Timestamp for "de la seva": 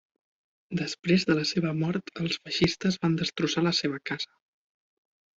1.31-1.73